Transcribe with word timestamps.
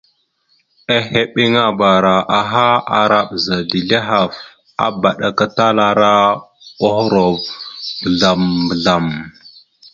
Ehebeŋabara 0.97 2.15
aha 2.39 2.67
ara 2.99 3.19
bəza 3.29 3.57
dezl 3.69 3.91
ahaf, 3.99 4.33
abaɗakatalara 4.85 6.11
ohərov 6.85 7.35
mbəzlam- 8.01 8.55
mbəzlam. 8.65 9.05